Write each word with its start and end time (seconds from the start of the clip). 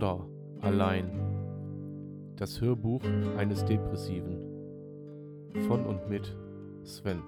Border 0.00 0.26
allein. 0.62 1.10
Das 2.36 2.58
Hörbuch 2.62 3.02
eines 3.36 3.66
Depressiven. 3.66 4.38
Von 5.68 5.84
und 5.84 6.08
mit 6.08 6.34
Sven. 6.84 7.22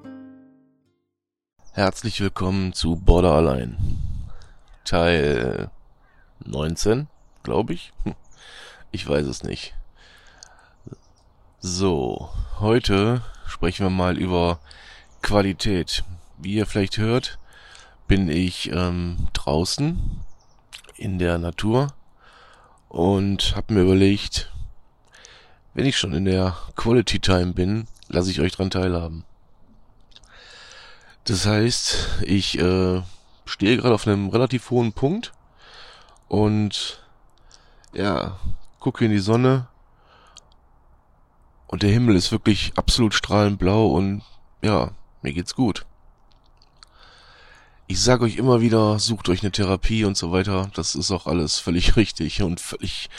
Herzlich 1.72 2.18
willkommen 2.22 2.72
zu 2.72 2.96
Border 2.96 3.32
allein. 3.32 3.76
Teil 4.86 5.70
19, 6.44 7.08
glaube 7.42 7.74
ich. 7.74 7.92
Ich 8.94 9.08
weiß 9.08 9.26
es 9.26 9.42
nicht. 9.42 9.74
So, 11.60 12.28
heute 12.60 13.22
sprechen 13.46 13.86
wir 13.86 13.90
mal 13.90 14.18
über 14.18 14.60
Qualität. 15.22 16.04
Wie 16.36 16.56
ihr 16.56 16.66
vielleicht 16.66 16.98
hört, 16.98 17.38
bin 18.06 18.28
ich 18.28 18.70
ähm, 18.70 19.28
draußen 19.32 19.98
in 20.98 21.18
der 21.18 21.38
Natur 21.38 21.94
und 22.92 23.56
habe 23.56 23.72
mir 23.72 23.80
überlegt, 23.80 24.52
wenn 25.72 25.86
ich 25.86 25.96
schon 25.96 26.12
in 26.12 26.26
der 26.26 26.54
Quality 26.76 27.20
Time 27.20 27.54
bin, 27.54 27.88
lasse 28.08 28.30
ich 28.30 28.38
euch 28.38 28.52
dran 28.52 28.68
teilhaben. 28.68 29.24
Das 31.24 31.46
heißt, 31.46 32.20
ich 32.26 32.58
äh, 32.58 33.02
stehe 33.46 33.78
gerade 33.78 33.94
auf 33.94 34.06
einem 34.06 34.28
relativ 34.28 34.68
hohen 34.68 34.92
Punkt 34.92 35.32
und 36.28 37.02
ja, 37.94 38.38
gucke 38.78 39.06
in 39.06 39.10
die 39.10 39.20
Sonne 39.20 39.68
und 41.68 41.82
der 41.82 41.90
Himmel 41.92 42.14
ist 42.14 42.30
wirklich 42.30 42.72
absolut 42.76 43.14
strahlend 43.14 43.58
blau 43.58 43.86
und 43.86 44.20
ja, 44.60 44.90
mir 45.22 45.32
geht's 45.32 45.54
gut 45.54 45.86
ich 47.92 48.00
sage 48.00 48.24
euch 48.24 48.36
immer 48.36 48.62
wieder, 48.62 48.98
sucht 48.98 49.28
euch 49.28 49.42
eine 49.42 49.52
Therapie 49.52 50.06
und 50.06 50.16
so 50.16 50.32
weiter. 50.32 50.70
Das 50.72 50.94
ist 50.94 51.10
auch 51.10 51.26
alles 51.26 51.58
völlig 51.58 51.94
richtig 51.96 52.40
und 52.40 52.58
völlig, 52.58 53.10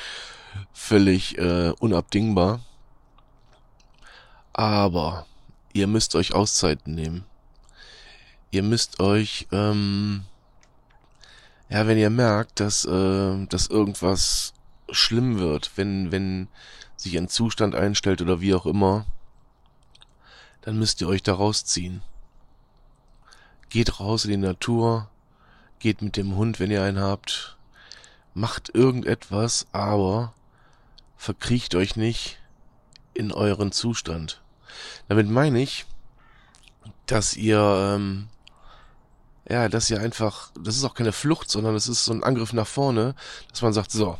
völlig 0.73 1.37
äh, 1.37 1.73
unabdingbar. 1.79 2.59
Aber 4.51 5.27
ihr 5.73 5.85
müsst 5.85 6.15
euch 6.15 6.33
Auszeiten 6.33 6.95
nehmen. 6.95 7.23
Ihr 8.49 8.63
müsst 8.63 8.99
euch, 8.99 9.47
ähm, 9.51 10.23
ja, 11.69 11.85
wenn 11.85 11.99
ihr 11.99 12.09
merkt, 12.09 12.59
dass, 12.59 12.83
äh, 12.85 13.45
dass 13.45 13.67
irgendwas 13.67 14.53
schlimm 14.89 15.37
wird, 15.37 15.69
wenn, 15.75 16.11
wenn 16.11 16.47
sich 16.95 17.15
ein 17.15 17.29
Zustand 17.29 17.75
einstellt 17.75 18.23
oder 18.23 18.41
wie 18.41 18.55
auch 18.55 18.65
immer, 18.65 19.05
dann 20.61 20.79
müsst 20.79 20.99
ihr 21.01 21.07
euch 21.07 21.21
da 21.21 21.35
rausziehen. 21.35 22.01
Geht 23.73 23.99
raus 23.99 24.25
in 24.25 24.29
die 24.29 24.37
Natur, 24.37 25.09
geht 25.79 26.03
mit 26.03 26.15
dem 26.15 26.35
Hund, 26.35 26.59
wenn 26.59 26.69
ihr 26.69 26.83
einen 26.83 26.99
habt, 26.99 27.57
macht 28.35 28.69
irgendetwas, 28.75 29.65
aber 29.71 30.35
verkriecht 31.17 31.73
euch 31.73 31.95
nicht 31.95 32.37
in 33.15 33.31
euren 33.31 33.71
Zustand. 33.71 34.43
Damit 35.07 35.27
meine 35.27 35.59
ich, 35.59 35.87
dass 37.07 37.35
ihr, 37.35 37.95
ähm, 37.95 38.27
ja, 39.49 39.67
dass 39.69 39.89
ihr 39.89 39.99
einfach, 39.99 40.51
das 40.53 40.75
ist 40.75 40.83
auch 40.83 40.93
keine 40.93 41.11
Flucht, 41.11 41.49
sondern 41.49 41.73
es 41.73 41.87
ist 41.87 42.05
so 42.05 42.13
ein 42.13 42.23
Angriff 42.23 42.53
nach 42.53 42.67
vorne, 42.67 43.15
dass 43.49 43.63
man 43.63 43.73
sagt, 43.73 43.89
so, 43.89 44.19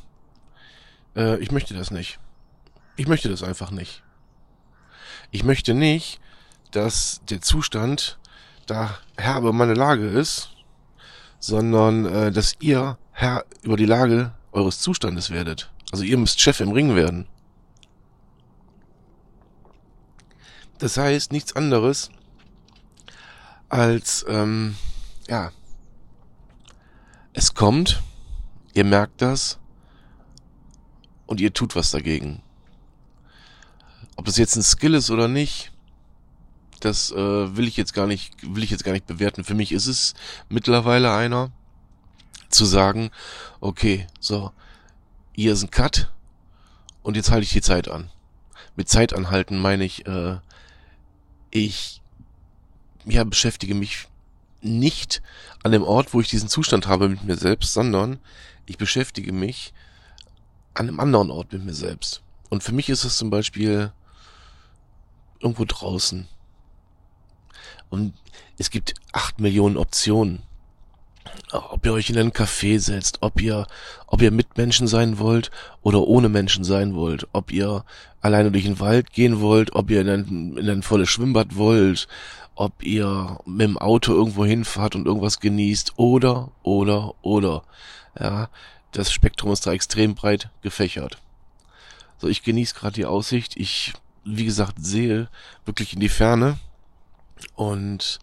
äh, 1.16 1.38
ich 1.38 1.52
möchte 1.52 1.76
das 1.76 1.92
nicht. 1.92 2.18
Ich 2.96 3.06
möchte 3.06 3.30
das 3.30 3.44
einfach 3.44 3.70
nicht. 3.70 4.02
Ich 5.30 5.44
möchte 5.44 5.76
nicht, 5.76 6.20
dass 6.72 7.22
der 7.30 7.42
Zustand 7.42 8.18
da 8.66 8.98
Herr 9.18 9.40
über 9.40 9.54
meine 9.54 9.74
Lage 9.74 10.08
ist, 10.08 10.50
sondern 11.40 12.06
äh, 12.06 12.32
dass 12.32 12.56
ihr 12.60 12.98
Herr 13.12 13.46
über 13.62 13.78
die 13.78 13.86
Lage 13.86 14.32
eures 14.52 14.80
Zustandes 14.80 15.30
werdet. 15.30 15.72
Also 15.92 16.04
ihr 16.04 16.18
müsst 16.18 16.40
Chef 16.40 16.60
im 16.60 16.72
Ring 16.72 16.96
werden. 16.96 17.28
Das 20.80 20.98
heißt 20.98 21.32
nichts 21.32 21.56
anderes 21.56 22.10
als, 23.70 24.26
ähm, 24.28 24.76
ja, 25.28 25.52
es 27.34 27.54
kommt, 27.56 28.04
ihr 28.74 28.84
merkt 28.84 29.22
das 29.22 29.60
und 31.26 31.42
ihr 31.42 31.54
tut 31.54 31.76
was 31.76 31.92
dagegen. 31.92 32.42
Ob 34.16 34.26
das 34.26 34.38
jetzt 34.38 34.56
ein 34.56 34.64
Skill 34.64 34.94
ist 34.94 35.10
oder 35.10 35.28
nicht, 35.28 35.73
das 36.86 37.12
äh, 37.12 37.58
will 37.58 37.68
ich 37.68 37.78
jetzt 37.78 37.94
gar 37.94 38.08
nicht, 38.08 38.34
will 38.42 38.64
ich 38.64 38.70
jetzt 38.70 38.84
gar 38.84 38.94
nicht 38.94 39.08
bewerten. 39.08 39.44
Für 39.44 39.54
mich 39.54 39.72
ist 39.72 39.88
es 39.88 40.14
mittlerweile 40.50 41.14
einer, 41.14 41.52
zu 42.50 42.66
sagen, 42.66 43.10
okay, 43.60 44.08
so, 44.20 44.52
hier 45.34 45.54
ist 45.54 45.64
ein 45.64 45.72
Cut 45.72 46.12
und 47.02 47.16
jetzt 47.16 47.32
halte 47.32 47.44
ich 47.44 47.52
die 47.52 47.62
Zeit 47.62 47.88
an. 47.88 48.10
Mit 48.76 48.90
Zeit 48.90 49.14
anhalten 49.14 49.58
meine 49.58 49.84
ich, 49.84 50.06
äh, 50.06 50.38
ich 51.52 52.02
ja, 53.06 53.24
beschäftige 53.24 53.76
mich 53.76 54.08
nicht 54.62 55.22
an 55.64 55.72
dem 55.72 55.84
Ort, 55.84 56.14
wo 56.14 56.22
ich 56.22 56.30
diesen 56.30 56.50
Zustand 56.50 56.88
habe 56.88 57.10
mit 57.10 57.24
mir 57.24 57.36
selbst, 57.36 57.74
sondern 57.74 58.20
ich 58.66 58.78
beschäftige 58.78 59.34
mich 59.34 59.74
an 60.74 60.88
einem 60.88 61.00
anderen 61.00 61.30
Ort 61.32 61.52
mit 61.52 61.66
mir 61.66 61.74
selbst. 61.74 62.22
Und 62.50 62.64
für 62.64 62.72
mich 62.72 62.90
ist 62.90 63.04
es 63.04 63.18
zum 63.18 63.30
Beispiel 63.30 63.92
irgendwo 65.40 65.66
draußen. 65.66 66.28
Und 67.94 68.16
es 68.58 68.72
gibt 68.72 68.96
acht 69.12 69.40
Millionen 69.40 69.78
Optionen. 69.78 70.42
Ob 71.52 71.86
ihr 71.86 71.94
euch 71.94 72.10
in 72.10 72.18
einen 72.18 72.32
Café 72.32 72.80
setzt, 72.80 73.20
ob 73.22 73.40
ihr, 73.40 73.68
ob 74.08 74.20
ihr 74.24 74.32
mit 74.32 74.58
Menschen 74.58 74.88
sein 74.88 75.20
wollt 75.20 75.52
oder 75.84 76.00
ohne 76.00 76.28
Menschen 76.28 76.64
sein 76.64 76.96
wollt, 76.96 77.28
ob 77.34 77.52
ihr 77.52 77.86
alleine 78.20 78.50
durch 78.50 78.64
den 78.64 78.80
Wald 78.80 79.14
gehen 79.14 79.42
wollt, 79.42 79.76
ob 79.76 79.92
ihr 79.92 80.02
in 80.02 80.10
ein, 80.10 80.58
in 80.58 80.68
ein 80.72 80.82
volles 80.82 81.08
Schwimmbad 81.08 81.56
wollt, 81.56 82.08
ob 82.56 82.82
ihr 82.82 83.38
mit 83.46 83.68
dem 83.68 83.78
Auto 83.78 84.12
irgendwo 84.12 84.44
hinfahrt 84.44 84.96
und 84.96 85.06
irgendwas 85.06 85.40
genießt 85.40 85.94
oder, 85.98 86.50
oder, 86.64 87.14
oder. 87.22 87.62
Ja, 88.20 88.50
das 88.92 89.12
Spektrum 89.12 89.52
ist 89.52 89.68
da 89.68 89.72
extrem 89.72 90.16
breit 90.16 90.50
gefächert. 90.64 91.20
So, 92.18 92.28
ich 92.28 92.42
genieße 92.42 92.74
gerade 92.74 92.96
die 92.96 93.06
Aussicht. 93.06 93.56
Ich, 93.56 93.94
wie 94.26 94.46
gesagt, 94.46 94.84
sehe 94.84 95.30
wirklich 95.64 95.94
in 95.94 96.00
die 96.00 96.10
Ferne 96.10 96.58
und 97.56 98.20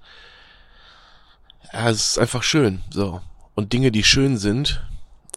ja, 1.72 1.88
es 1.90 2.10
ist 2.10 2.18
einfach 2.18 2.42
schön. 2.42 2.82
So. 2.90 3.20
Und 3.54 3.72
Dinge, 3.72 3.92
die 3.92 4.04
schön 4.04 4.36
sind 4.38 4.84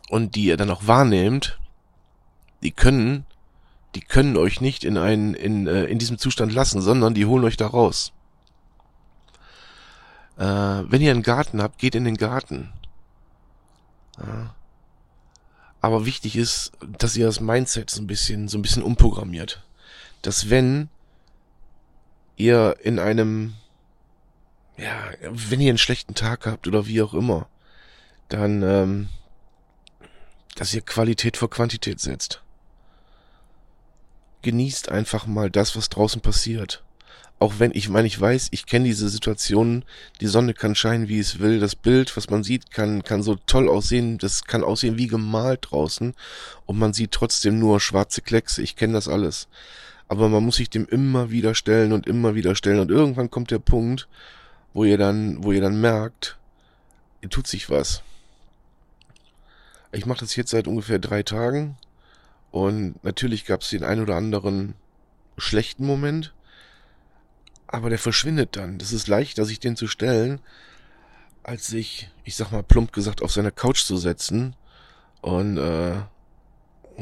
und 0.10 0.36
die 0.36 0.46
ihr 0.46 0.58
dann 0.58 0.72
auch 0.72 0.88
wahrnehmt, 0.88 1.60
die 2.62 2.72
können, 2.72 3.26
die 3.96 4.02
können 4.02 4.38
euch 4.38 4.62
nicht 4.62 4.84
in 4.84 4.98
einen, 4.98 5.34
in, 5.34 5.68
äh, 5.68 5.86
in 5.86 6.00
diesem 6.00 6.18
Zustand 6.18 6.54
lassen, 6.54 6.82
sondern 6.82 7.14
die 7.14 7.26
holen 7.26 7.44
euch 7.44 7.58
da 7.58 7.68
raus. 7.68 8.14
Äh, 10.38 10.44
wenn 10.44 11.02
ihr 11.02 11.12
einen 11.12 11.24
Garten 11.24 11.62
habt, 11.62 11.78
geht 11.78 11.96
in 11.96 12.06
den 12.06 12.18
Garten. 12.18 12.72
Ja. 14.18 14.56
Aber 15.82 16.06
wichtig 16.06 16.38
ist, 16.38 16.72
dass 16.98 17.18
ihr 17.18 17.26
das 17.26 17.42
Mindset 17.42 17.90
so 17.90 18.02
ein 18.02 18.08
bisschen, 18.08 18.48
so 18.48 18.58
ein 18.58 18.62
bisschen 18.62 18.84
umprogrammiert. 18.84 19.62
Dass 20.22 20.50
wenn 20.50 20.90
ihr 22.38 22.78
in 22.82 23.00
einem 23.00 23.56
ja, 24.78 25.12
wenn 25.22 25.62
ihr 25.62 25.70
einen 25.70 25.78
schlechten 25.78 26.16
Tag 26.16 26.46
habt 26.46 26.68
oder 26.68 26.88
wie 26.88 27.02
auch 27.02 27.14
immer, 27.14 27.48
dann, 28.30 28.64
ähm, 28.64 29.10
dass 30.56 30.74
ihr 30.74 30.82
Qualität 30.82 31.38
vor 31.38 31.50
Quantität 31.50 32.00
setzt. 32.00 32.42
Genießt 34.42 34.90
einfach 34.90 35.26
mal 35.26 35.50
das, 35.50 35.76
was 35.76 35.90
draußen 35.90 36.22
passiert. 36.22 36.84
Auch 37.40 37.56
wenn, 37.60 37.72
ich 37.74 37.90
meine, 37.90 38.08
ich 38.08 38.20
weiß, 38.20 38.50
ich 38.52 38.66
kenne 38.66 38.86
diese 38.86 39.10
Situationen, 39.10 39.84
die 40.22 40.28
Sonne 40.28 40.54
kann 40.54 40.76
scheinen, 40.76 41.10
wie 41.10 41.20
es 41.20 41.40
will, 41.40 41.60
das 41.60 41.76
Bild, 41.76 42.16
was 42.16 42.30
man 42.30 42.44
sieht, 42.44 42.72
kann, 42.72 43.04
kann 43.04 43.22
so 43.22 43.36
toll 43.36 43.68
aussehen, 43.68 44.18
das 44.18 44.46
kann 44.46 44.64
aussehen 44.64 44.98
wie 44.98 45.08
gemalt 45.08 45.68
draußen 45.70 46.14
und 46.66 46.80
man 46.80 46.94
sieht 46.94 47.12
trotzdem 47.12 47.60
nur 47.60 47.80
schwarze 47.80 48.22
Kleckse, 48.22 48.62
ich 48.62 48.76
kenne 48.76 48.94
das 48.94 49.08
alles. 49.08 49.50
Aber 50.08 50.30
man 50.30 50.46
muss 50.46 50.56
sich 50.56 50.70
dem 50.70 50.88
immer 50.88 51.32
wieder 51.32 51.54
stellen 51.54 51.92
und 51.92 52.08
immer 52.08 52.36
wieder 52.36 52.56
stellen 52.56 52.80
und 52.80 52.92
irgendwann 52.92 53.30
kommt 53.30 53.52
der 53.52 53.60
Punkt, 53.60 54.08
wo 54.74 54.84
ihr 54.84 54.98
dann, 54.98 55.44
wo 55.44 55.52
ihr 55.52 55.62
dann 55.62 55.80
merkt, 55.80 56.38
ihr 57.22 57.30
tut 57.30 57.48
sich 57.48 57.70
was. 57.70 58.04
Ich 59.92 60.06
mache 60.06 60.22
das 60.22 60.36
jetzt 60.36 60.50
seit 60.50 60.68
ungefähr 60.68 61.00
drei 61.00 61.24
Tagen 61.24 61.78
und 62.52 63.04
natürlich 63.04 63.46
gab 63.46 63.62
es 63.62 63.70
den 63.70 63.84
ein 63.84 64.02
oder 64.02 64.16
anderen 64.16 64.74
schlechten 65.38 65.86
Moment, 65.86 66.34
aber 67.68 67.90
der 67.90 68.00
verschwindet 68.00 68.56
dann. 68.56 68.78
Das 68.78 68.92
ist 68.92 69.08
leichter, 69.08 69.46
sich 69.46 69.60
den 69.60 69.76
zu 69.76 69.88
stellen, 69.88 70.40
als 71.44 71.68
sich, 71.68 72.10
ich 72.24 72.36
sag 72.36 72.52
mal 72.52 72.64
plump 72.64 72.94
gesagt, 72.94 73.22
auf 73.22 73.32
seine 73.32 73.52
Couch 73.52 73.84
zu 73.84 73.98
setzen 73.98 74.56
und 75.22 75.58
äh, 75.58 75.96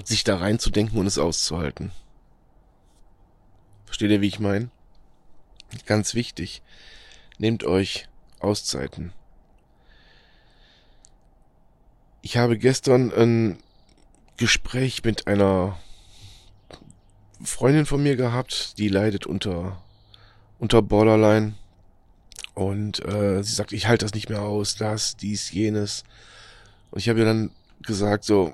sich 0.03 0.23
da 0.23 0.37
reinzudenken 0.37 0.97
und 0.99 1.07
es 1.07 1.17
auszuhalten. 1.17 1.91
Versteht 3.85 4.11
ihr, 4.11 4.21
wie 4.21 4.27
ich 4.27 4.39
meine? 4.39 4.69
Ganz 5.85 6.15
wichtig. 6.15 6.61
Nehmt 7.41 7.63
euch 7.63 8.07
Auszeiten. 8.39 9.13
Ich 12.21 12.37
habe 12.37 12.55
gestern 12.55 13.11
ein 13.11 13.57
Gespräch 14.37 15.03
mit 15.03 15.25
einer 15.25 15.79
Freundin 17.43 17.87
von 17.87 18.03
mir 18.03 18.15
gehabt, 18.15 18.77
die 18.77 18.89
leidet 18.89 19.25
unter, 19.25 19.81
unter 20.59 20.83
Borderline. 20.83 21.55
Und 22.53 23.03
äh, 23.03 23.41
sie 23.41 23.55
sagt, 23.55 23.71
ich 23.71 23.87
halte 23.87 24.05
das 24.05 24.13
nicht 24.13 24.29
mehr 24.29 24.43
aus, 24.43 24.75
das, 24.75 25.17
dies, 25.17 25.51
jenes. 25.51 26.03
Und 26.91 26.99
ich 26.99 27.09
habe 27.09 27.17
ihr 27.17 27.25
dann 27.25 27.49
gesagt, 27.81 28.23
so, 28.23 28.53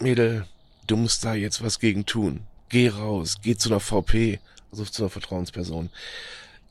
Mädel, 0.00 0.46
du 0.86 0.96
musst 0.96 1.26
da 1.26 1.34
jetzt 1.34 1.62
was 1.62 1.78
gegen 1.78 2.06
tun. 2.06 2.46
Geh 2.70 2.88
raus, 2.88 3.36
geh 3.42 3.54
zu 3.54 3.68
einer 3.68 3.80
VP, 3.80 4.40
also 4.72 4.86
zu 4.86 5.02
einer 5.02 5.10
Vertrauensperson. 5.10 5.90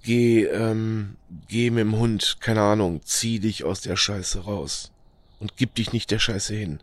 Geh, 0.04 0.44
ähm, 0.46 1.18
geh 1.48 1.70
mit 1.70 1.82
dem 1.82 1.98
Hund, 1.98 2.38
keine 2.40 2.62
Ahnung, 2.62 3.02
zieh 3.04 3.40
dich 3.40 3.64
aus 3.64 3.82
der 3.82 3.98
Scheiße 3.98 4.46
raus. 4.46 4.92
Und 5.40 5.58
gib 5.58 5.76
dich 5.76 5.94
nicht 5.94 6.10
der 6.12 6.20
Scheiße 6.20 6.56
hin. 6.56 6.80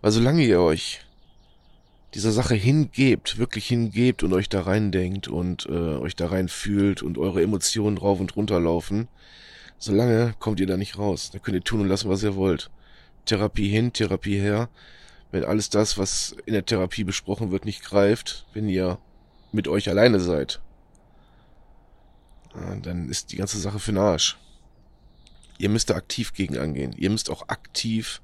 Weil 0.00 0.12
solange 0.12 0.44
ihr 0.44 0.60
euch 0.60 1.00
dieser 2.14 2.32
Sache 2.32 2.54
hingebt, 2.54 3.38
wirklich 3.38 3.66
hingebt 3.66 4.22
und 4.22 4.32
euch 4.32 4.48
da 4.48 4.62
reindenkt 4.62 5.28
und 5.28 5.66
äh, 5.66 5.96
euch 5.98 6.16
da 6.16 6.28
rein 6.28 6.48
fühlt 6.48 7.02
und 7.02 7.18
eure 7.18 7.42
Emotionen 7.42 7.98
rauf 7.98 8.20
und 8.20 8.34
runter 8.36 8.58
laufen, 8.58 9.08
solange 9.78 10.34
kommt 10.38 10.60
ihr 10.60 10.66
da 10.66 10.76
nicht 10.76 10.98
raus. 10.98 11.30
Da 11.32 11.38
könnt 11.38 11.56
ihr 11.56 11.64
tun 11.64 11.80
und 11.80 11.88
lassen, 11.88 12.08
was 12.08 12.22
ihr 12.22 12.34
wollt. 12.34 12.70
Therapie 13.26 13.68
hin, 13.68 13.92
Therapie 13.92 14.38
her. 14.38 14.68
Wenn 15.30 15.44
alles 15.44 15.70
das, 15.70 15.98
was 15.98 16.34
in 16.46 16.54
der 16.54 16.66
Therapie 16.66 17.04
besprochen 17.04 17.52
wird, 17.52 17.64
nicht 17.64 17.84
greift, 17.84 18.46
wenn 18.52 18.68
ihr 18.68 18.98
mit 19.52 19.68
euch 19.68 19.88
alleine 19.88 20.18
seid, 20.18 20.60
dann 22.82 23.08
ist 23.08 23.32
die 23.32 23.36
ganze 23.36 23.58
Sache 23.58 23.78
für 23.78 23.92
den 23.92 23.98
Arsch. 23.98 24.38
Ihr 25.58 25.68
müsst 25.68 25.90
da 25.90 25.94
aktiv 25.94 26.32
gegen 26.32 26.56
angehen. 26.58 26.94
Ihr 26.96 27.10
müsst 27.10 27.30
auch 27.30 27.48
aktiv 27.48 28.22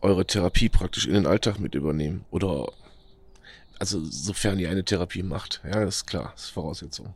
eure 0.00 0.26
Therapie 0.26 0.68
praktisch 0.68 1.06
in 1.06 1.14
den 1.14 1.26
Alltag 1.26 1.58
mit 1.58 1.74
übernehmen. 1.74 2.24
Oder, 2.30 2.70
also 3.78 4.04
sofern 4.04 4.58
ihr 4.58 4.70
eine 4.70 4.84
Therapie 4.84 5.22
macht. 5.22 5.60
Ja, 5.64 5.84
das 5.84 5.96
ist 5.96 6.06
klar, 6.06 6.32
das 6.34 6.44
ist 6.44 6.50
Voraussetzung. 6.50 7.14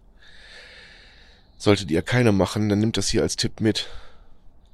Solltet 1.59 1.91
ihr 1.91 2.03
keine 2.03 2.32
machen, 2.32 2.69
dann 2.69 2.81
nimmt 2.81 2.97
das 2.97 3.09
hier 3.09 3.23
als 3.23 3.37
Tipp 3.37 3.61
mit. 3.61 3.88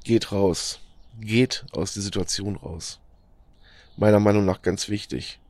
Geht 0.05 0.33
raus. 0.33 0.81
Geht 1.21 1.65
aus 1.73 1.95
der 1.95 2.03
Situation 2.03 2.57
raus. 2.57 3.01
Meiner 3.97 4.21
Meinung 4.21 4.45
nach 4.45 4.63
ganz 4.63 4.89
wichtig. 4.89 5.41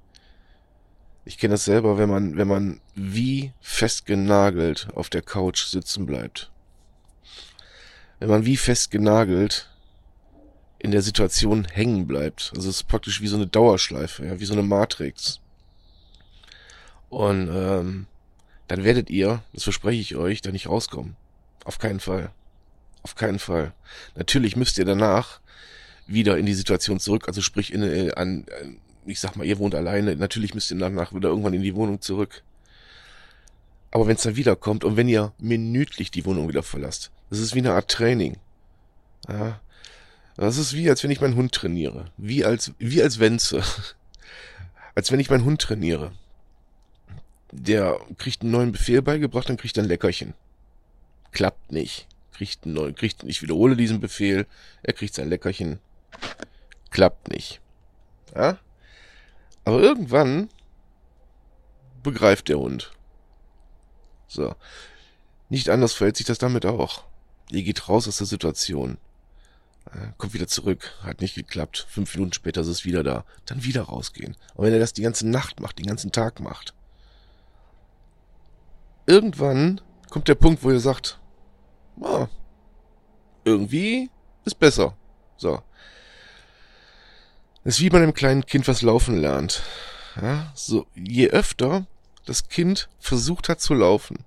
Ich 1.29 1.37
kenne 1.37 1.53
das 1.53 1.67
selber, 1.67 1.99
wenn 1.99 2.09
man, 2.09 2.39
wenn 2.39 2.49
man 2.49 2.81
wie 2.95 3.53
festgenagelt 3.61 4.89
auf 4.95 5.11
der 5.11 5.21
Couch 5.21 5.67
sitzen 5.67 6.07
bleibt. 6.07 6.51
Wenn 8.19 8.31
man 8.31 8.47
wie 8.47 8.57
festgenagelt 8.57 9.69
in 10.79 10.91
der 10.91 11.03
Situation 11.03 11.67
hängen 11.67 12.07
bleibt. 12.07 12.51
Also 12.57 12.71
es 12.71 12.77
ist 12.77 12.89
praktisch 12.89 13.21
wie 13.21 13.27
so 13.27 13.37
eine 13.37 13.47
Dauerschleife, 13.47 14.25
ja, 14.25 14.41
wie 14.41 14.47
so 14.47 14.55
eine 14.55 14.63
Matrix. 14.63 15.41
Und 17.11 17.51
ähm, 17.53 18.07
dann 18.67 18.85
werdet 18.85 19.11
ihr, 19.11 19.43
das 19.53 19.65
verspreche 19.65 20.01
ich 20.01 20.17
euch, 20.17 20.41
da 20.41 20.51
nicht 20.51 20.71
rauskommen. 20.71 21.15
Auf 21.63 21.79
keinen 21.79 22.01
Fall. 22.01 22.31
Auf 23.03 23.17
keinen 23.17 23.39
Fall. 23.39 23.75
Natürlich 24.15 24.57
müsst 24.57 24.79
ihr 24.79 24.87
danach 24.87 25.41
wieder 26.07 26.39
in 26.39 26.47
die 26.47 26.55
Situation 26.55 26.99
zurück, 27.01 27.29
also 27.29 27.43
sprich 27.43 27.71
in, 27.71 27.83
äh, 27.83 28.13
an, 28.15 28.47
ich 29.09 29.21
sag 29.21 29.37
mal, 29.37 29.47
ihr 29.47 29.59
wohnt 29.59 29.75
alleine, 29.75 30.17
natürlich 30.17 30.55
müsst 30.55 30.71
ihr 30.71 30.79
danach 30.79 31.15
wieder 31.15 31.29
irgendwann 31.29 31.55
in 31.55 31.63
die 31.63 31.75
Wohnung 31.75 32.01
zurück. 32.01 32.43
Aber 33.91 34.07
wenn 34.07 34.17
es 34.17 34.23
dann 34.23 34.37
wiederkommt 34.37 34.85
und 34.85 34.97
wenn 34.97 35.09
ihr 35.09 35.33
minütlich 35.39 36.11
die 36.11 36.25
Wohnung 36.25 36.49
wieder 36.49 36.63
verlasst, 36.63 37.11
das 37.31 37.39
ist 37.39 37.55
wie 37.55 37.61
eine 37.61 37.73
Art 37.73 37.91
Training. 37.91 38.37
Ja, 39.29 39.61
das 40.37 40.57
ist 40.57 40.75
wie, 40.75 40.89
als 40.89 41.03
wenn 41.03 41.11
ich 41.11 41.21
meinen 41.21 41.37
Hund 41.37 41.53
trainiere. 41.53 42.07
Wie 42.17 42.45
als, 42.45 42.73
wie 42.79 43.03
als 43.03 43.19
Wenze. 43.19 43.63
als 44.95 45.11
wenn 45.11 45.21
ich 45.21 45.31
meinen 45.31 45.45
Hund 45.45 45.61
trainiere. 45.61 46.13
Der 47.51 47.99
kriegt 48.19 48.43
einen 48.43 48.51
neuen 48.51 48.73
Befehl 48.73 49.03
beigebracht, 49.03 49.49
dann 49.49 49.57
kriegt 49.57 49.77
er 49.77 49.85
ein 49.85 49.89
Leckerchen. 49.89 50.35
Klappt 51.33 51.73
nicht. 51.73 52.07
Kriegt 52.33 52.65
einen 52.65 52.75
neuen, 52.75 52.95
kriegt, 52.95 53.25
ich 53.25 53.43
wiederhole 53.43 53.75
diesen 53.75 54.01
Befehl, 54.01 54.47
er 54.83 54.93
kriegt 54.93 55.15
sein 55.15 55.29
Leckerchen. 55.29 55.81
Klappt 56.91 57.29
nicht. 57.29 57.61
Ja? 58.35 58.59
Aber 59.69 59.83
irgendwann 59.83 60.49
begreift 62.03 62.49
der 62.49 62.59
Hund. 62.59 62.91
So. 64.27 64.55
Nicht 65.51 65.69
anders 65.69 65.93
verhält 65.93 66.17
sich 66.17 66.25
das 66.25 66.39
damit 66.39 66.65
auch. 66.65 67.05
Ihr 67.51 67.63
geht 67.63 67.87
raus 67.87 68.09
aus 68.09 68.17
der 68.17 68.27
Situation. 68.27 68.97
Äh, 69.93 70.13
kommt 70.17 70.33
wieder 70.33 70.47
zurück, 70.47 70.99
hat 71.03 71.21
nicht 71.21 71.35
geklappt. 71.35 71.87
Fünf 71.87 72.15
Minuten 72.15 72.33
später 72.33 72.63
ist 72.63 72.69
es 72.69 72.87
wieder 72.87 73.03
da. 73.03 73.27
Dann 73.45 73.63
wieder 73.63 73.83
rausgehen. 73.83 74.39
Und 74.55 74.65
wenn 74.65 74.73
er 74.73 74.79
das 74.79 74.95
die 74.95 75.03
ganze 75.03 75.29
Nacht 75.29 75.61
macht, 75.61 75.79
den 75.79 75.85
ganzen 75.85 76.13
Tag 76.13 76.41
macht, 76.41 76.73
irgendwann 79.05 79.83
kommt 80.09 80.29
der 80.29 80.35
Punkt, 80.35 80.65
wo 80.65 80.71
ihr 80.71 80.81
sagt, 80.81 81.21
ah, 82.01 82.29
irgendwie 83.45 84.09
ist 84.47 84.59
besser. 84.59 84.97
So. 85.37 85.61
Das 87.69 87.77
ist 87.77 87.83
wie 87.83 87.91
bei 87.91 87.99
einem 87.99 88.15
kleinen 88.15 88.47
Kind, 88.47 88.67
was 88.67 88.81
laufen 88.81 89.19
lernt. 89.19 89.63
Ja, 90.17 90.51
so, 90.55 90.87
je 90.95 91.29
öfter 91.29 91.87
das 92.25 92.49
Kind 92.49 92.89
versucht 92.99 93.51
hat 93.51 93.61
zu 93.61 93.75
laufen, 93.75 94.25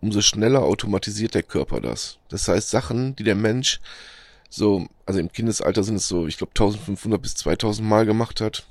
umso 0.00 0.20
schneller 0.20 0.62
automatisiert 0.62 1.34
der 1.34 1.42
Körper 1.42 1.80
das. 1.80 2.18
Das 2.28 2.46
heißt, 2.46 2.70
Sachen, 2.70 3.16
die 3.16 3.24
der 3.24 3.34
Mensch 3.34 3.80
so, 4.48 4.86
also 5.06 5.18
im 5.18 5.32
Kindesalter 5.32 5.82
sind 5.82 5.96
es 5.96 6.06
so, 6.06 6.28
ich 6.28 6.38
glaube 6.38 6.52
1500 6.52 7.20
bis 7.20 7.34
2000 7.34 7.88
Mal 7.88 8.06
gemacht 8.06 8.40
hat, 8.40 8.64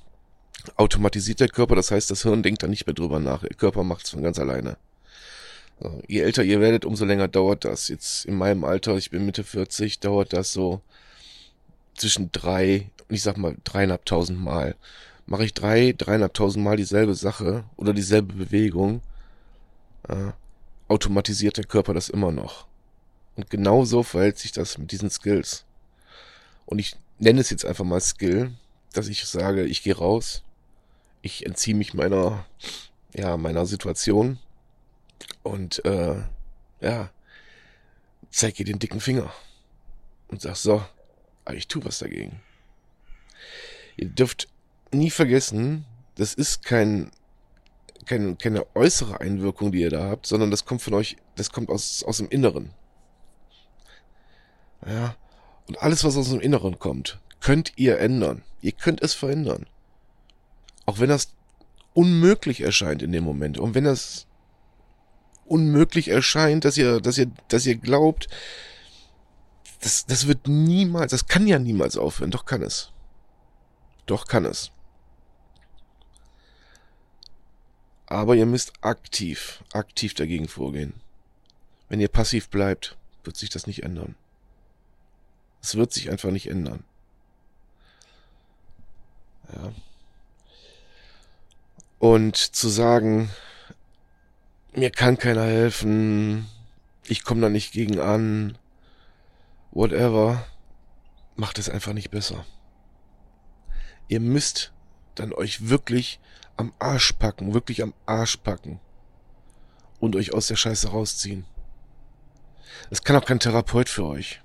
automatisiert 0.77 1.41
der 1.41 1.49
Körper. 1.49 1.75
Das 1.75 1.91
heißt, 1.91 2.09
das 2.09 2.21
Hirn 2.23 2.43
denkt 2.43 2.63
da 2.63 2.67
nicht 2.67 2.87
mehr 2.87 2.93
drüber 2.93 3.19
nach. 3.19 3.41
Der 3.41 3.57
Körper 3.57 3.83
macht 3.83 4.05
es 4.05 4.11
von 4.11 4.23
ganz 4.23 4.39
alleine. 4.39 4.77
So, 5.81 6.01
je 6.07 6.21
älter 6.21 6.45
ihr 6.45 6.61
werdet, 6.61 6.85
umso 6.85 7.03
länger 7.03 7.27
dauert 7.27 7.65
das. 7.65 7.89
Jetzt 7.89 8.23
in 8.23 8.35
meinem 8.35 8.63
Alter, 8.63 8.95
ich 8.95 9.11
bin 9.11 9.25
Mitte 9.25 9.43
40, 9.43 9.99
dauert 9.99 10.31
das 10.31 10.53
so 10.53 10.81
zwischen 11.97 12.31
drei 12.31 12.89
ich 13.09 13.23
sag 13.23 13.37
mal 13.37 13.55
dreieinhalbtausend 13.63 14.39
Mal. 14.39 14.75
Mache 15.25 15.45
ich 15.45 15.53
drei, 15.53 15.93
dreieinhalbtausend 15.97 16.63
Mal 16.63 16.77
dieselbe 16.77 17.15
Sache 17.15 17.65
oder 17.75 17.93
dieselbe 17.93 18.33
Bewegung, 18.33 19.01
äh, 20.07 20.31
automatisiert 20.87 21.57
der 21.57 21.65
Körper 21.65 21.93
das 21.93 22.09
immer 22.09 22.31
noch. 22.31 22.65
Und 23.35 23.49
genau 23.49 23.85
so 23.85 24.03
verhält 24.03 24.37
sich 24.37 24.51
das 24.51 24.77
mit 24.77 24.91
diesen 24.91 25.09
Skills. 25.09 25.65
Und 26.65 26.79
ich 26.79 26.95
nenne 27.19 27.41
es 27.41 27.49
jetzt 27.49 27.65
einfach 27.65 27.83
mal 27.83 28.01
Skill, 28.01 28.51
dass 28.93 29.07
ich 29.07 29.25
sage, 29.25 29.65
ich 29.65 29.83
gehe 29.83 29.97
raus, 29.97 30.43
ich 31.21 31.45
entziehe 31.45 31.75
mich 31.75 31.93
meiner, 31.93 32.45
ja, 33.13 33.37
meiner 33.37 33.65
Situation 33.65 34.39
und 35.43 35.83
äh, 35.85 36.15
ja, 36.79 37.09
zeig 38.31 38.59
ihr 38.59 38.65
den 38.65 38.79
dicken 38.79 39.01
Finger 39.01 39.31
und 40.29 40.41
sag 40.41 40.55
so, 40.55 40.83
ich 41.55 41.67
tu 41.67 41.83
was 41.83 41.99
dagegen. 41.99 42.41
Ihr 43.95 44.09
dürft 44.09 44.47
nie 44.91 45.09
vergessen, 45.09 45.85
das 46.15 46.33
ist 46.33 46.63
kein 46.63 47.11
keine, 48.07 48.35
keine 48.35 48.65
äußere 48.75 49.19
Einwirkung, 49.19 49.71
die 49.71 49.81
ihr 49.81 49.89
da 49.89 50.09
habt, 50.09 50.25
sondern 50.25 50.49
das 50.49 50.65
kommt 50.65 50.81
von 50.81 50.93
euch, 50.93 51.17
das 51.35 51.51
kommt 51.51 51.69
aus, 51.69 52.03
aus 52.03 52.17
dem 52.17 52.29
Inneren. 52.29 52.71
Ja. 54.85 55.15
Und 55.67 55.81
alles, 55.81 56.03
was 56.03 56.17
aus 56.17 56.29
dem 56.29 56.39
Inneren 56.39 56.79
kommt, 56.79 57.19
könnt 57.41 57.73
ihr 57.75 57.99
ändern. 57.99 58.43
Ihr 58.61 58.71
könnt 58.71 59.01
es 59.01 59.13
verändern. 59.13 59.67
Auch 60.85 60.99
wenn 60.99 61.09
das 61.09 61.33
unmöglich 61.93 62.61
erscheint 62.61 63.01
in 63.01 63.11
dem 63.11 63.23
Moment. 63.23 63.59
Und 63.59 63.75
wenn 63.75 63.83
das 63.83 64.27
unmöglich 65.45 66.07
erscheint, 66.07 66.63
dass 66.63 66.77
ihr, 66.77 67.01
dass 67.01 67.17
ihr, 67.17 67.29
dass 67.49 67.65
ihr 67.65 67.75
glaubt, 67.75 68.27
das, 69.81 70.05
das 70.05 70.27
wird 70.27 70.47
niemals, 70.47 71.11
das 71.11 71.27
kann 71.27 71.47
ja 71.47 71.59
niemals 71.59 71.97
aufhören. 71.97 72.31
Doch 72.31 72.45
kann 72.45 72.61
es. 72.61 72.91
Doch 74.05 74.27
kann 74.27 74.45
es. 74.45 74.71
Aber 78.07 78.35
ihr 78.35 78.45
müsst 78.45 78.73
aktiv, 78.81 79.63
aktiv 79.73 80.13
dagegen 80.13 80.47
vorgehen. 80.47 80.93
Wenn 81.89 81.99
ihr 81.99 82.07
passiv 82.07 82.49
bleibt, 82.49 82.97
wird 83.23 83.35
sich 83.35 83.49
das 83.49 83.67
nicht 83.67 83.83
ändern. 83.83 84.15
Es 85.61 85.75
wird 85.75 85.91
sich 85.91 86.09
einfach 86.09 86.31
nicht 86.31 86.47
ändern. 86.47 86.83
Ja. 89.53 89.73
Und 91.99 92.37
zu 92.37 92.69
sagen, 92.69 93.29
mir 94.73 94.91
kann 94.91 95.17
keiner 95.17 95.43
helfen, 95.43 96.47
ich 97.05 97.23
komme 97.23 97.41
da 97.41 97.49
nicht 97.49 97.71
gegen 97.71 97.99
an, 97.99 98.57
whatever, 99.77 100.45
macht 101.35 101.59
es 101.59 101.69
einfach 101.69 101.93
nicht 101.93 102.11
besser. 102.11 102.45
Ihr 104.07 104.19
müsst 104.19 104.73
dann 105.15 105.33
euch 105.33 105.69
wirklich 105.69 106.19
am 106.55 106.73
Arsch 106.79 107.13
packen, 107.13 107.53
wirklich 107.53 107.83
am 107.83 107.93
Arsch 108.05 108.37
packen 108.37 108.79
und 109.99 110.15
euch 110.15 110.33
aus 110.33 110.47
der 110.47 110.55
Scheiße 110.55 110.89
rausziehen. 110.89 111.45
Es 112.89 113.03
kann 113.03 113.15
auch 113.15 113.25
kein 113.25 113.39
Therapeut 113.39 113.89
für 113.89 114.05
euch 114.05 114.41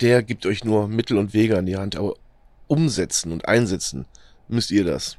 der 0.00 0.22
gibt 0.22 0.46
euch 0.46 0.64
nur 0.64 0.88
Mittel 0.88 1.18
und 1.18 1.34
Wege 1.34 1.58
an 1.58 1.66
die 1.66 1.76
Hand, 1.76 1.96
aber 1.96 2.14
umsetzen 2.66 3.32
und 3.32 3.48
einsetzen, 3.48 4.06
müsst 4.46 4.70
ihr 4.70 4.84
das. 4.84 5.16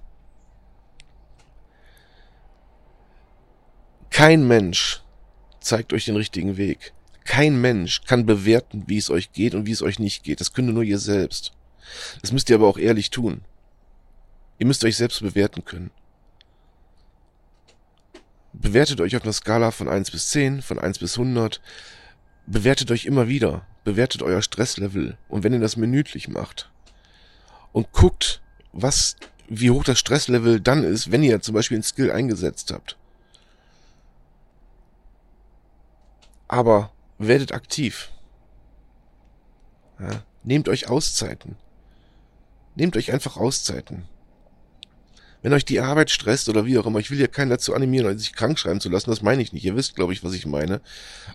Kein 4.09 4.47
Mensch 4.47 5.01
zeigt 5.59 5.93
euch 5.93 6.05
den 6.05 6.15
richtigen 6.15 6.57
Weg. 6.57 6.93
Kein 7.29 7.61
Mensch 7.61 8.01
kann 8.07 8.25
bewerten, 8.25 8.85
wie 8.87 8.97
es 8.97 9.11
euch 9.11 9.31
geht 9.33 9.53
und 9.53 9.67
wie 9.67 9.71
es 9.71 9.83
euch 9.83 9.99
nicht 9.99 10.23
geht. 10.23 10.39
Das 10.39 10.51
könnt 10.51 10.73
nur 10.73 10.81
ihr 10.81 10.97
selbst. 10.97 11.51
Das 12.23 12.31
müsst 12.31 12.49
ihr 12.49 12.55
aber 12.55 12.67
auch 12.67 12.79
ehrlich 12.79 13.11
tun. 13.11 13.41
Ihr 14.57 14.65
müsst 14.65 14.83
euch 14.83 14.97
selbst 14.97 15.21
bewerten 15.21 15.63
können. 15.63 15.91
Bewertet 18.51 18.99
euch 18.99 19.15
auf 19.15 19.21
einer 19.21 19.33
Skala 19.33 19.69
von 19.69 19.87
1 19.87 20.09
bis 20.09 20.29
10, 20.29 20.63
von 20.63 20.79
1 20.79 20.97
bis 20.97 21.19
100. 21.19 21.61
Bewertet 22.47 22.89
euch 22.89 23.05
immer 23.05 23.27
wieder. 23.27 23.63
Bewertet 23.83 24.23
euer 24.23 24.41
Stresslevel. 24.41 25.15
Und 25.27 25.43
wenn 25.43 25.53
ihr 25.53 25.59
das 25.59 25.77
minütlich 25.77 26.29
macht 26.29 26.71
und 27.73 27.91
guckt, 27.91 28.41
was, 28.71 29.17
wie 29.47 29.69
hoch 29.69 29.83
das 29.83 29.99
Stresslevel 29.99 30.61
dann 30.61 30.83
ist, 30.83 31.11
wenn 31.11 31.21
ihr 31.21 31.41
zum 31.41 31.53
Beispiel 31.53 31.75
einen 31.75 31.83
Skill 31.83 32.11
eingesetzt 32.11 32.71
habt. 32.71 32.97
Aber 36.47 36.91
werdet 37.19 37.53
aktiv. 37.53 38.09
Ja, 39.99 40.23
nehmt 40.43 40.67
euch 40.69 40.89
Auszeiten. 40.89 41.55
Nehmt 42.75 42.95
euch 42.97 43.11
einfach 43.11 43.37
Auszeiten. 43.37 44.05
Wenn 45.41 45.53
euch 45.53 45.65
die 45.65 45.79
Arbeit 45.79 46.11
stresst 46.11 46.49
oder 46.49 46.65
wie 46.65 46.77
auch 46.77 46.85
immer, 46.85 46.99
ich 46.99 47.11
will 47.11 47.19
ja 47.19 47.27
keinen 47.27 47.49
dazu 47.49 47.73
animieren, 47.73 48.17
sich 48.17 48.33
krank 48.33 48.59
schreiben 48.59 48.81
zu 48.81 48.89
lassen, 48.89 49.09
das 49.09 49.21
meine 49.21 49.41
ich 49.41 49.53
nicht. 49.53 49.63
Ihr 49.63 49.75
wisst, 49.75 49.95
glaube 49.95 50.11
ich, 50.11 50.23
was 50.23 50.33
ich 50.33 50.45
meine. 50.45 50.81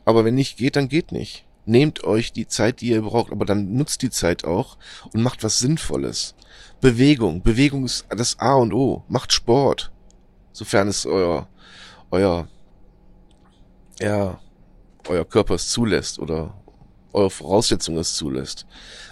Aber 0.05 0.25
wenn 0.25 0.35
nicht 0.35 0.59
geht, 0.59 0.77
dann 0.77 0.89
geht 0.89 1.13
nicht. 1.13 1.45
Nehmt 1.67 2.05
euch 2.05 2.33
die 2.33 2.47
Zeit, 2.47 2.83
die 2.83 2.89
ihr 2.89 3.01
braucht, 3.01 3.33
aber 3.33 3.47
dann 3.47 3.75
nutzt 3.75 4.03
die 4.03 4.11
Zeit 4.11 4.45
auch 4.45 4.77
und 5.13 5.23
macht 5.23 5.43
was 5.43 5.59
Sinnvolles. 5.59 6.35
Bewegung. 6.83 7.43
Bewegung 7.43 7.85
ist 7.87 8.05
das 8.11 8.39
A 8.39 8.55
und 8.55 8.75
O. 8.75 9.03
Macht 9.09 9.33
Sport. 9.33 9.91
Sofern 10.53 10.89
es 10.89 11.07
euer, 11.07 11.49
euer, 12.11 12.49
ja, 14.01 14.39
euer 15.09 15.25
Körper 15.25 15.55
es 15.55 15.69
zulässt 15.69 16.19
oder 16.19 16.55
eure 17.13 17.31
Voraussetzung 17.31 17.97
es 17.99 18.15
zulässt. 18.15 18.67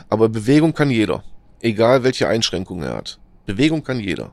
Aber 0.09 0.29
Bewegung 0.29 0.75
kann 0.75 0.91
jeder. 0.91 1.25
Egal 1.61 2.03
welche 2.03 2.29
Einschränkungen 2.29 2.85
er 2.85 2.97
hat. 2.97 3.19
Bewegung 3.47 3.85
kann 3.85 4.01
jeder. 4.01 4.33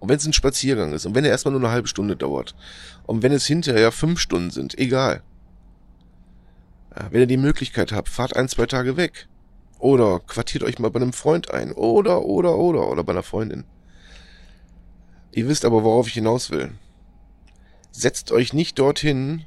Und 0.00 0.08
wenn 0.08 0.16
es 0.16 0.26
ein 0.26 0.32
Spaziergang 0.32 0.92
ist 0.92 1.06
und 1.06 1.14
wenn 1.14 1.24
er 1.24 1.30
erstmal 1.30 1.52
nur 1.52 1.60
eine 1.60 1.70
halbe 1.70 1.88
Stunde 1.88 2.16
dauert 2.16 2.54
und 3.04 3.22
wenn 3.22 3.32
es 3.32 3.46
hinterher 3.46 3.92
fünf 3.92 4.20
Stunden 4.20 4.50
sind, 4.50 4.78
egal. 4.78 5.22
Ja, 6.96 7.08
wenn 7.10 7.20
ihr 7.20 7.26
die 7.26 7.36
Möglichkeit 7.36 7.92
habt, 7.92 8.08
fahrt 8.08 8.36
ein, 8.36 8.48
zwei 8.48 8.66
Tage 8.66 8.96
weg. 8.96 9.28
Oder 9.78 10.20
quartiert 10.20 10.62
euch 10.62 10.78
mal 10.78 10.90
bei 10.90 11.00
einem 11.00 11.12
Freund 11.12 11.50
ein. 11.50 11.72
Oder, 11.72 12.22
oder, 12.22 12.56
oder, 12.56 12.88
oder 12.88 13.04
bei 13.04 13.12
einer 13.12 13.22
Freundin. 13.22 13.64
Ihr 15.32 15.48
wisst 15.48 15.64
aber, 15.64 15.82
worauf 15.82 16.06
ich 16.06 16.14
hinaus 16.14 16.50
will. 16.50 16.72
Setzt 17.90 18.30
euch 18.32 18.52
nicht 18.52 18.78
dorthin, 18.78 19.44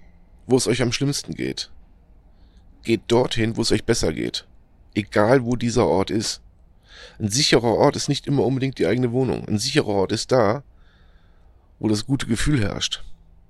wo 0.47 0.57
es 0.57 0.67
euch 0.67 0.81
am 0.81 0.91
schlimmsten 0.91 1.35
geht. 1.35 1.69
Geht 2.83 3.01
dorthin, 3.07 3.57
wo 3.57 3.61
es 3.61 3.71
euch 3.71 3.83
besser 3.83 4.13
geht. 4.13 4.47
Egal, 4.95 5.45
wo 5.45 5.55
dieser 5.55 5.85
Ort 5.85 6.09
ist. 6.09 6.41
Ein 7.19 7.29
sicherer 7.29 7.75
Ort 7.75 7.95
ist 7.95 8.09
nicht 8.09 8.25
immer 8.25 8.43
unbedingt 8.43 8.79
die 8.79 8.87
eigene 8.87 9.11
Wohnung. 9.11 9.47
Ein 9.47 9.59
sicherer 9.59 9.87
Ort 9.87 10.11
ist 10.11 10.31
da, 10.31 10.63
wo 11.79 11.87
das 11.87 12.05
gute 12.05 12.25
Gefühl 12.25 12.61
herrscht. 12.61 13.03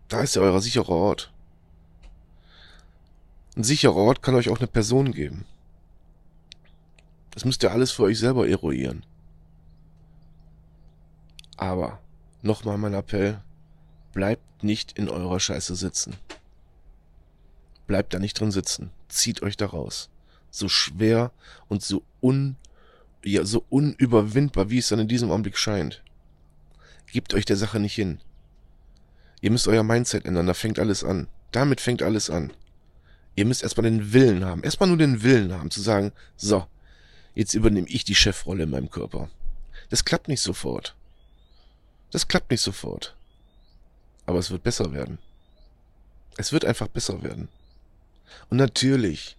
Da 0.09 0.21
ist 0.21 0.35
ja 0.35 0.41
euer 0.41 0.59
sicherer 0.59 0.89
Ort. 0.89 1.31
Ein 3.55 3.63
sicherer 3.63 3.95
Ort 3.95 4.21
kann 4.21 4.35
euch 4.35 4.49
auch 4.49 4.57
eine 4.57 4.67
Person 4.67 5.11
geben. 5.11 5.45
Das 7.31 7.45
müsst 7.45 7.63
ihr 7.63 7.71
alles 7.71 7.91
für 7.91 8.03
euch 8.03 8.19
selber 8.19 8.47
eruieren. 8.47 9.05
Aber, 11.55 11.99
nochmal 12.41 12.77
mein 12.77 12.93
Appell, 12.93 13.41
bleibt 14.13 14.63
nicht 14.63 14.97
in 14.97 15.09
eurer 15.09 15.39
Scheiße 15.39 15.75
sitzen. 15.75 16.15
Bleibt 17.87 18.13
da 18.13 18.19
nicht 18.19 18.39
drin 18.39 18.51
sitzen. 18.51 18.91
Zieht 19.07 19.41
euch 19.41 19.57
da 19.57 19.65
raus. 19.65 20.09
So 20.51 20.69
schwer 20.69 21.31
und 21.67 21.83
so 21.83 22.03
un 22.21 22.57
ja 23.23 23.45
so 23.45 23.65
unüberwindbar, 23.69 24.69
wie 24.69 24.77
es 24.77 24.87
dann 24.89 24.99
in 24.99 25.07
diesem 25.07 25.31
Augenblick 25.31 25.57
scheint. 25.57 26.01
Gebt 27.11 27.33
euch 27.33 27.45
der 27.45 27.57
Sache 27.57 27.79
nicht 27.79 27.95
hin. 27.95 28.19
Ihr 29.41 29.51
müsst 29.51 29.67
euer 29.67 29.83
Mindset 29.83 30.25
ändern, 30.25 30.47
da 30.47 30.53
fängt 30.53 30.79
alles 30.79 31.03
an. 31.03 31.27
Damit 31.51 31.81
fängt 31.81 32.01
alles 32.01 32.29
an. 32.29 32.53
Ihr 33.35 33.45
müsst 33.45 33.63
erstmal 33.63 33.89
den 33.89 34.13
Willen 34.13 34.45
haben, 34.45 34.63
erstmal 34.63 34.89
nur 34.89 34.97
den 34.97 35.23
Willen 35.23 35.53
haben, 35.53 35.69
zu 35.69 35.81
sagen, 35.81 36.11
so, 36.35 36.65
jetzt 37.35 37.53
übernehme 37.53 37.87
ich 37.87 38.03
die 38.03 38.15
Chefrolle 38.15 38.63
in 38.63 38.71
meinem 38.71 38.89
Körper. 38.89 39.29
Das 39.89 40.05
klappt 40.05 40.27
nicht 40.27 40.41
sofort. 40.41 40.95
Das 42.11 42.27
klappt 42.27 42.51
nicht 42.51 42.61
sofort. 42.61 43.15
Aber 44.25 44.39
es 44.39 44.49
wird 44.49 44.63
besser 44.63 44.91
werden. 44.91 45.19
Es 46.37 46.51
wird 46.51 46.65
einfach 46.65 46.87
besser 46.87 47.23
werden. 47.23 47.47
Und 48.49 48.57
natürlich 48.57 49.37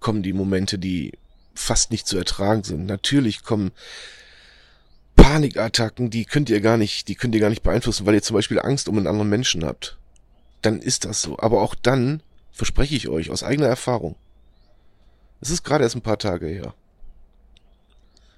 kommen 0.00 0.22
die 0.22 0.32
Momente, 0.32 0.78
die 0.78 1.12
fast 1.54 1.90
nicht 1.90 2.06
zu 2.06 2.18
ertragen 2.18 2.62
sind. 2.62 2.86
Natürlich 2.86 3.42
kommen 3.42 3.72
Panikattacken, 5.16 6.10
die 6.10 6.24
könnt 6.24 6.50
ihr 6.50 6.60
gar 6.60 6.76
nicht, 6.76 7.08
die 7.08 7.14
könnt 7.14 7.34
ihr 7.34 7.40
gar 7.40 7.50
nicht 7.50 7.62
beeinflussen, 7.62 8.06
weil 8.06 8.14
ihr 8.14 8.22
zum 8.22 8.34
Beispiel 8.34 8.60
Angst 8.60 8.88
um 8.88 8.96
einen 8.96 9.06
anderen 9.06 9.30
Menschen 9.30 9.64
habt. 9.64 9.96
Dann 10.62 10.80
ist 10.80 11.04
das 11.04 11.22
so. 11.22 11.38
Aber 11.38 11.62
auch 11.62 11.74
dann 11.74 12.22
verspreche 12.52 12.94
ich 12.94 13.08
euch 13.08 13.30
aus 13.30 13.42
eigener 13.42 13.66
Erfahrung. 13.66 14.16
Es 15.40 15.50
ist 15.50 15.64
gerade 15.64 15.84
erst 15.84 15.96
ein 15.96 16.02
paar 16.02 16.18
Tage 16.18 16.46
her. 16.46 16.74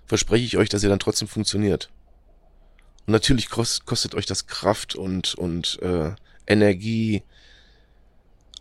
Verspreche 0.07 0.45
ich 0.45 0.57
euch, 0.57 0.69
dass 0.69 0.83
ihr 0.83 0.89
dann 0.89 0.99
trotzdem 0.99 1.29
funktioniert. 1.29 1.91
Und 3.07 3.13
natürlich 3.13 3.49
kostet 3.51 4.15
euch 4.15 4.27
das 4.27 4.47
Kraft 4.47 4.95
und, 4.95 5.35
und 5.35 5.79
äh, 5.83 6.13
Energie. 6.47 7.23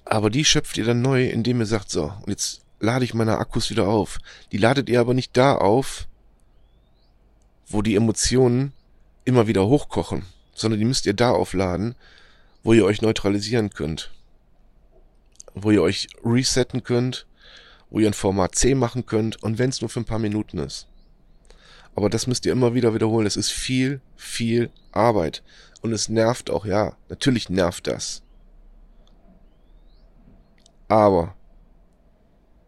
Aber 0.09 0.29
die 0.29 0.45
schöpft 0.45 0.77
ihr 0.77 0.85
dann 0.85 1.01
neu, 1.01 1.27
indem 1.27 1.59
ihr 1.59 1.65
sagt, 1.65 1.91
so, 1.91 2.13
und 2.21 2.29
jetzt 2.29 2.61
lade 2.79 3.03
ich 3.03 3.13
meine 3.13 3.39
Akkus 3.39 3.69
wieder 3.69 3.87
auf. 3.87 4.19
Die 4.51 4.57
ladet 4.57 4.87
ihr 4.89 5.01
aber 5.01 5.13
nicht 5.13 5.35
da 5.35 5.55
auf, 5.55 6.07
wo 7.67 7.81
die 7.81 7.95
Emotionen 7.95 8.71
immer 9.25 9.47
wieder 9.47 9.67
hochkochen, 9.67 10.23
sondern 10.53 10.79
die 10.79 10.85
müsst 10.85 11.05
ihr 11.05 11.13
da 11.13 11.31
aufladen, 11.31 11.95
wo 12.63 12.71
ihr 12.73 12.85
euch 12.85 13.01
neutralisieren 13.01 13.69
könnt. 13.69 14.11
Wo 15.53 15.71
ihr 15.71 15.81
euch 15.81 16.07
resetten 16.23 16.83
könnt, 16.83 17.27
wo 17.89 17.99
ihr 17.99 18.07
ein 18.07 18.13
Format 18.13 18.55
C 18.55 18.75
machen 18.75 19.05
könnt 19.05 19.43
und 19.43 19.57
wenn 19.57 19.69
es 19.69 19.81
nur 19.81 19.89
für 19.89 19.99
ein 19.99 20.05
paar 20.05 20.19
Minuten 20.19 20.59
ist. 20.59 20.87
Aber 21.95 22.09
das 22.09 22.27
müsst 22.27 22.45
ihr 22.45 22.53
immer 22.53 22.75
wieder 22.75 22.93
wiederholen. 22.93 23.25
Es 23.25 23.35
ist 23.35 23.49
viel, 23.49 24.01
viel 24.15 24.69
Arbeit. 24.91 25.43
Und 25.81 25.91
es 25.91 26.09
nervt 26.09 26.49
auch, 26.49 26.65
ja. 26.65 26.95
Natürlich 27.09 27.49
nervt 27.49 27.87
das. 27.87 28.21
Aber 30.87 31.35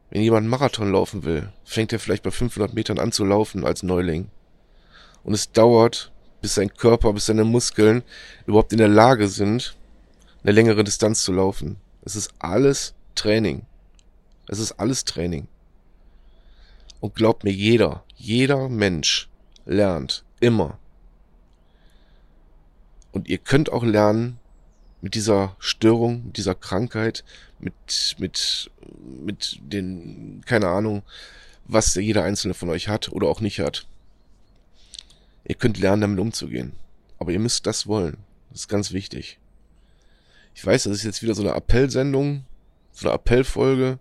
wenn 0.09 0.21
jemand 0.21 0.47
Marathon 0.47 0.91
laufen 0.91 1.23
will, 1.23 1.51
fängt 1.63 1.93
er 1.93 1.99
vielleicht 1.99 2.23
bei 2.23 2.31
500 2.31 2.73
Metern 2.73 2.99
an 2.99 3.11
zu 3.11 3.23
laufen 3.25 3.65
als 3.65 3.83
Neuling. 3.83 4.29
Und 5.23 5.33
es 5.33 5.51
dauert, 5.51 6.11
bis 6.41 6.55
sein 6.55 6.73
Körper, 6.73 7.13
bis 7.13 7.27
seine 7.27 7.43
Muskeln 7.43 8.03
überhaupt 8.45 8.71
in 8.71 8.79
der 8.79 8.87
Lage 8.87 9.27
sind, 9.27 9.75
eine 10.43 10.53
längere 10.53 10.83
Distanz 10.83 11.23
zu 11.23 11.33
laufen. 11.33 11.77
Es 12.01 12.15
ist 12.15 12.33
alles 12.39 12.95
Training. 13.15 13.65
Es 14.47 14.59
ist 14.59 14.73
alles 14.73 15.05
Training. 15.05 15.47
Und 16.99 17.15
glaubt 17.15 17.43
mir, 17.43 17.51
jeder, 17.51 18.03
jeder 18.15 18.67
Mensch 18.67 19.29
lernt 19.65 20.23
immer. 20.39 20.79
Und 23.11 23.27
ihr 23.27 23.37
könnt 23.37 23.71
auch 23.71 23.83
lernen, 23.83 24.39
mit 25.01 25.15
dieser 25.15 25.55
Störung, 25.59 26.25
mit 26.25 26.37
dieser 26.37 26.55
Krankheit, 26.55 27.23
mit, 27.59 28.15
mit, 28.17 28.71
mit 29.25 29.59
den, 29.61 30.41
keine 30.45 30.67
Ahnung, 30.67 31.03
was 31.65 31.95
jeder 31.95 32.23
einzelne 32.23 32.53
von 32.53 32.69
euch 32.69 32.87
hat 32.87 33.09
oder 33.11 33.27
auch 33.27 33.41
nicht 33.41 33.59
hat. 33.59 33.85
Ihr 35.45 35.55
könnt 35.55 35.79
lernen, 35.79 36.01
damit 36.01 36.19
umzugehen. 36.19 36.73
Aber 37.17 37.31
ihr 37.31 37.39
müsst 37.39 37.65
das 37.65 37.87
wollen. 37.87 38.17
Das 38.49 38.61
ist 38.61 38.67
ganz 38.67 38.91
wichtig. 38.91 39.39
Ich 40.55 40.65
weiß, 40.65 40.83
das 40.83 40.97
ist 40.97 41.03
jetzt 41.03 41.21
wieder 41.21 41.35
so 41.35 41.41
eine 41.41 41.53
Appellsendung, 41.53 42.45
so 42.91 43.07
eine 43.07 43.15
Appellfolge. 43.15 43.99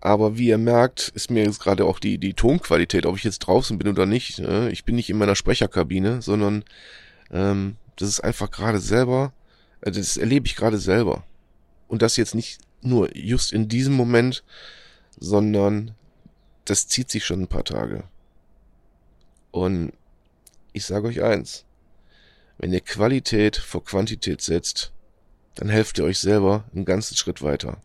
Aber 0.00 0.38
wie 0.38 0.48
ihr 0.48 0.58
merkt, 0.58 1.08
ist 1.14 1.30
mir 1.30 1.44
jetzt 1.44 1.60
gerade 1.60 1.84
auch 1.84 1.98
die, 1.98 2.18
die 2.18 2.34
Tonqualität, 2.34 3.04
ob 3.04 3.16
ich 3.16 3.24
jetzt 3.24 3.40
draußen 3.40 3.78
bin 3.78 3.88
oder 3.88 4.06
nicht. 4.06 4.38
Ne? 4.38 4.70
Ich 4.70 4.84
bin 4.84 4.96
nicht 4.96 5.10
in 5.10 5.18
meiner 5.18 5.36
Sprecherkabine, 5.36 6.22
sondern 6.22 6.64
ähm, 7.30 7.76
das 7.96 8.08
ist 8.08 8.20
einfach 8.20 8.50
gerade 8.50 8.80
selber 8.80 9.32
das 9.80 10.16
erlebe 10.16 10.46
ich 10.46 10.56
gerade 10.56 10.78
selber. 10.78 11.24
Und 11.88 12.02
das 12.02 12.16
jetzt 12.16 12.34
nicht 12.34 12.60
nur 12.82 13.14
just 13.16 13.52
in 13.52 13.68
diesem 13.68 13.94
Moment, 13.94 14.44
sondern 15.18 15.94
das 16.64 16.88
zieht 16.88 17.10
sich 17.10 17.24
schon 17.24 17.42
ein 17.42 17.48
paar 17.48 17.64
Tage. 17.64 18.04
Und 19.50 19.92
ich 20.72 20.84
sage 20.84 21.08
euch 21.08 21.22
eins, 21.22 21.64
wenn 22.58 22.72
ihr 22.72 22.80
Qualität 22.80 23.56
vor 23.56 23.84
Quantität 23.84 24.40
setzt, 24.40 24.92
dann 25.56 25.68
helft 25.68 25.98
ihr 25.98 26.04
euch 26.04 26.18
selber 26.18 26.64
einen 26.74 26.84
ganzen 26.84 27.16
Schritt 27.16 27.42
weiter. 27.42 27.80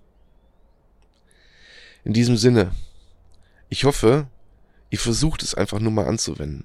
In 2.04 2.14
diesem 2.14 2.38
Sinne, 2.38 2.72
ich 3.70 3.86
hoffe, 3.86 4.28
Ihr 4.96 5.00
versucht 5.00 5.44
es 5.44 5.56
einfach 5.56 5.80
nur 5.80 5.92
mal 5.92 6.08
anzuwenden. 6.08 6.64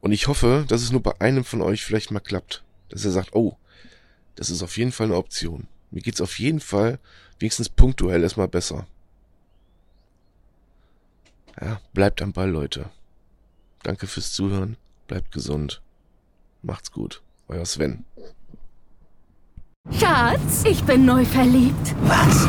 Und 0.00 0.10
ich 0.10 0.26
hoffe, 0.26 0.64
dass 0.66 0.82
es 0.82 0.90
nur 0.90 1.02
bei 1.02 1.20
einem 1.20 1.44
von 1.44 1.62
euch 1.62 1.84
vielleicht 1.84 2.10
mal 2.10 2.18
klappt. 2.18 2.64
Dass 2.88 3.04
er 3.04 3.12
sagt, 3.12 3.32
oh, 3.32 3.56
das 4.40 4.48
ist 4.48 4.62
auf 4.62 4.78
jeden 4.78 4.90
Fall 4.90 5.08
eine 5.08 5.16
Option. 5.16 5.66
Mir 5.90 6.00
geht's 6.00 6.22
auf 6.22 6.38
jeden 6.38 6.60
Fall 6.60 6.98
wenigstens 7.38 7.68
punktuell 7.68 8.22
erstmal 8.22 8.48
besser. 8.48 8.86
Ja, 11.60 11.78
bleibt 11.92 12.22
am 12.22 12.32
Ball, 12.32 12.48
Leute. 12.48 12.88
Danke 13.82 14.06
fürs 14.06 14.32
Zuhören. 14.32 14.78
Bleibt 15.08 15.30
gesund. 15.30 15.82
Macht's 16.62 16.90
gut. 16.90 17.20
Euer 17.48 17.66
Sven. 17.66 18.06
Schatz, 19.90 20.64
ich 20.64 20.82
bin 20.84 21.04
neu 21.04 21.26
verliebt. 21.26 21.94
Was? 22.04 22.48